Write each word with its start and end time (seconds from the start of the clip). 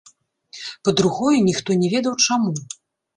Па-другое, 0.87 1.33
ніхто 1.49 1.75
не 1.83 1.91
ведаў 1.93 2.17
чаму. 2.25 2.51